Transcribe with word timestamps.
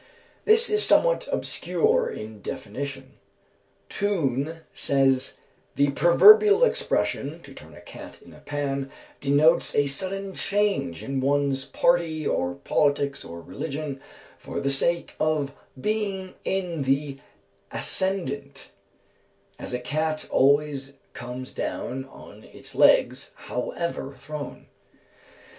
'"This 0.45 0.67
is 0.67 0.83
somewhat 0.83 1.27
obscure 1.31 2.09
in 2.09 2.41
definition. 2.41 3.19
Toone 3.87 4.61
says: 4.73 5.37
"The 5.75 5.91
proverbial 5.91 6.63
expression, 6.63 7.39
'to 7.43 7.53
turn 7.53 7.75
a 7.75 7.81
cat 7.81 8.19
in 8.23 8.33
a 8.33 8.39
pan,' 8.39 8.89
denotes 9.19 9.75
a 9.75 9.85
sudden 9.85 10.33
change 10.33 11.03
in 11.03 11.19
one's 11.21 11.65
party, 11.65 12.25
or 12.25 12.55
politics, 12.55 13.23
or 13.23 13.41
religion, 13.41 14.01
for 14.39 14.59
the 14.59 14.71
sake 14.71 15.13
of 15.19 15.53
being 15.79 16.33
in 16.43 16.81
the 16.81 17.19
ascendant, 17.71 18.71
as 19.59 19.71
a 19.71 19.79
cat 19.79 20.27
always 20.31 20.93
comes 21.13 21.53
down 21.53 22.05
on 22.05 22.43
its 22.45 22.73
legs, 22.73 23.33
however 23.35 24.15
thrown." 24.17 24.65